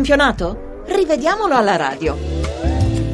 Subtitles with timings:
[0.00, 0.82] campionato?
[0.86, 2.16] Rivediamolo alla radio.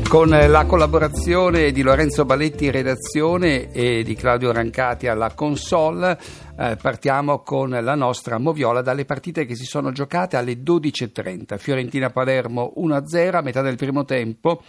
[0.09, 6.17] Con la collaborazione di Lorenzo Balletti in redazione e di Claudio Rancati alla console,
[6.57, 11.59] eh, partiamo con la nostra moviola dalle partite che si sono giocate alle 12.30.
[11.59, 14.63] Fiorentina-Palermo 1-0 a metà del primo tempo.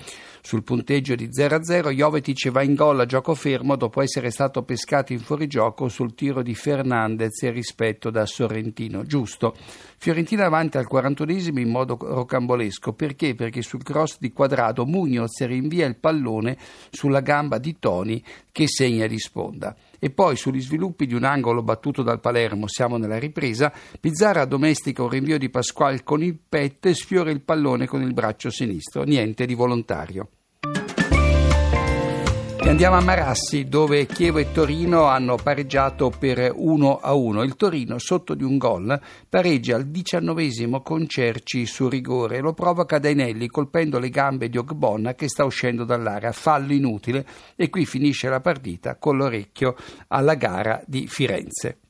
[0.48, 5.12] Sul punteggio di 0-0 Jovetic va in gol a gioco fermo dopo essere stato pescato
[5.12, 9.04] in fuorigioco sul tiro di Fernandez e rispetto da Sorrentino.
[9.04, 9.54] Giusto.
[9.98, 12.94] Fiorentina avanti al 41esimo in modo rocambolesco.
[12.94, 13.36] Perché?
[13.36, 16.56] Perché sul cross di quadrato Munoz rinvia il pallone
[16.92, 19.76] sulla gamba di Toni che segna di sponda.
[20.00, 25.04] E poi sugli sviluppi di un angolo battuto dal Palermo, siamo nella ripresa, Pizzara domestica
[25.04, 29.04] un rinvio di Pasquale con il petto e sfiora il pallone con il braccio sinistro.
[29.04, 30.30] Niente di volontario.
[32.68, 37.44] E andiamo a Marassi dove Chievo e Torino hanno pareggiato per 1 a 1.
[37.44, 42.42] Il Torino sotto di un gol pareggia al diciannovesimo con Cerci su rigore.
[42.42, 46.34] Lo provoca Dainelli colpendo le gambe di Ogbonna che sta uscendo dall'area.
[46.34, 49.74] Fallo inutile e qui finisce la partita con l'orecchio
[50.10, 51.87] alla gara di Firenze.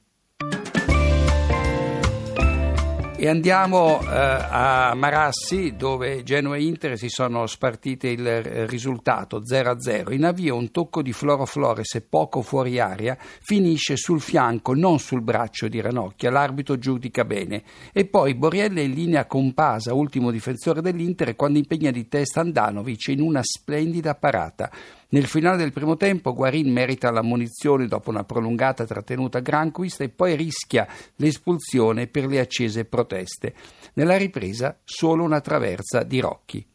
[3.19, 10.13] E andiamo eh, a Marassi dove Genoa e Inter si sono spartite il risultato 0-0.
[10.13, 15.23] In avvio un tocco di Floro Flores poco fuori aria finisce sul fianco, non sul
[15.23, 16.29] braccio di Ranocchia.
[16.29, 17.63] L'arbitro giudica bene.
[17.91, 22.41] E poi Borrielli è in linea con Pasa, ultimo difensore dell'Inter, quando impegna di testa
[22.41, 24.69] Andanovic in una splendida parata.
[25.09, 30.09] Nel finale del primo tempo Guarin merita la munizione dopo una prolungata trattenuta granquista e
[30.09, 33.53] poi rischia l'espulsione per le accese proteste.
[33.94, 36.67] Nella ripresa solo una traversa di Rocchi.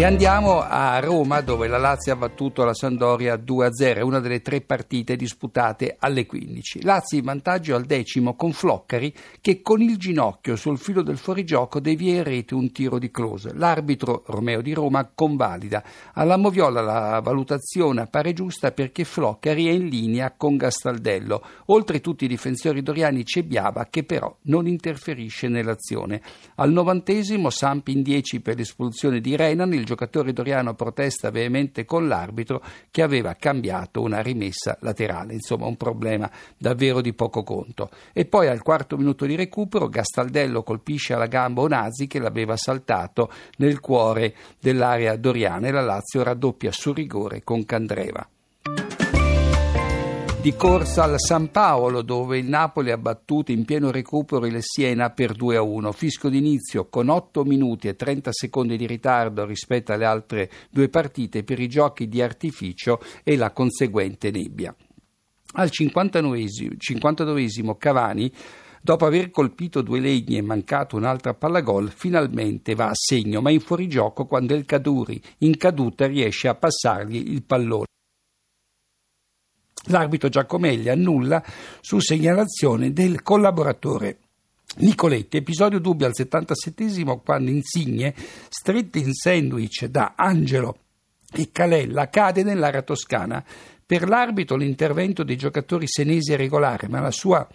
[0.00, 4.62] E andiamo a Roma dove la Lazio ha battuto la Sandoria 2-0, una delle tre
[4.62, 6.84] partite disputate alle 15.
[6.84, 9.12] Lazio in vantaggio al decimo con Floccari
[9.42, 13.52] che con il ginocchio sul filo del fuorigioco devia in rete un tiro di close.
[13.52, 15.84] L'arbitro Romeo di Roma convalida.
[16.14, 21.42] Alla Moviola la valutazione appare giusta perché Floccari è in linea con Gastaldello.
[21.66, 26.22] Oltre tutti i difensori doriani c'è Biava che però non interferisce nell'azione.
[26.54, 32.06] Al novantesimo Sampi in 10 per l'espulsione di Renan, il giocatore doriano protesta veemente con
[32.06, 32.62] l'arbitro
[32.92, 37.90] che aveva cambiato una rimessa laterale, insomma un problema davvero di poco conto.
[38.12, 43.30] E poi al quarto minuto di recupero Gastaldello colpisce alla gamba Onazzi che l'aveva saltato
[43.56, 48.28] nel cuore dell'area doriana e la Lazio raddoppia su rigore con Candreva
[50.40, 55.10] di corsa al San Paolo dove il Napoli ha battuto in pieno recupero il Siena
[55.10, 55.92] per 2 a 1.
[55.92, 61.44] Fisco d'inizio con 8 minuti e 30 secondi di ritardo rispetto alle altre due partite
[61.44, 64.74] per i giochi di artificio e la conseguente nebbia.
[65.54, 68.32] Al 59esimo Cavani
[68.82, 73.50] Dopo aver colpito due legni e mancato un'altra palla gol, finalmente va a segno, ma
[73.50, 77.84] in fuorigioco quando il Caduri in caduta riesce a passargli il pallone.
[79.84, 81.42] L'arbitro Giacomelli annulla
[81.80, 84.18] su segnalazione del collaboratore.
[84.78, 88.14] Nicoletti, episodio dubbio al 77 quando Insigne,
[88.48, 90.76] stretto in sandwich da Angelo
[91.32, 93.44] e Calella, cade nell'area toscana.
[93.84, 97.48] Per l'arbitro l'intervento dei giocatori senesi è regolare, ma la sua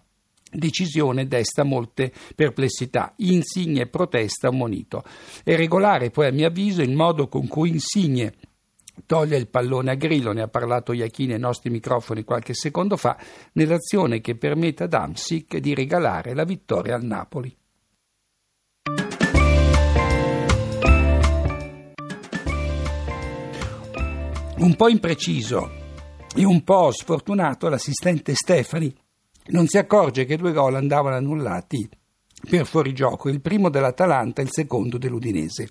[0.52, 3.14] decisione desta molte perplessità.
[3.18, 5.04] Insigne protesta un monito.
[5.44, 8.34] È regolare poi a mio avviso il modo con cui Insigne
[9.06, 13.18] toglie il pallone a Grillo, ne ha parlato Iachini ai nostri microfoni qualche secondo fa,
[13.54, 17.56] nell'azione che permette ad Amsic di regalare la vittoria al Napoli.
[24.58, 25.70] Un po' impreciso
[26.34, 28.96] e un po' sfortunato l'assistente Stefani
[29.48, 31.88] non si accorge che due gol andavano annullati
[32.50, 35.68] per fuorigioco, il primo dell'Atalanta e il secondo dell'Udinese.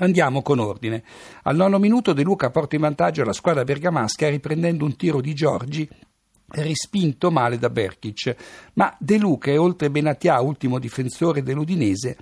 [0.00, 1.02] Andiamo con ordine.
[1.42, 5.34] Al nono minuto De Luca porta in vantaggio la squadra bergamasca riprendendo un tiro di
[5.34, 5.88] Giorgi
[6.50, 8.34] respinto male da Berkic,
[8.74, 12.16] ma De Luca è oltre Benatia, ultimo difensore dell'Udinese,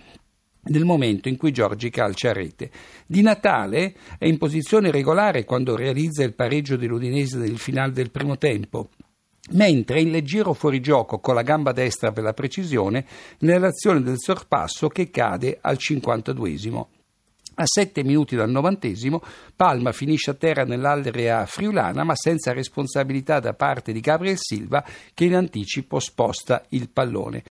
[0.64, 2.70] nel momento in cui Giorgi calcia a rete.
[3.06, 8.38] Di Natale è in posizione regolare quando realizza il pareggio dell'Udinese nel finale del primo
[8.38, 8.88] tempo
[9.48, 13.06] mentre in leggero fuorigioco con la gamba destra per la precisione
[13.40, 16.86] nell'azione del sorpasso che cade al 52esimo.
[17.58, 19.22] A sette minuti dal novantesimo,
[19.54, 25.24] Palma finisce a terra nell'area friulana, ma senza responsabilità da parte di Gabriel Silva, che
[25.24, 27.44] in anticipo sposta il pallone.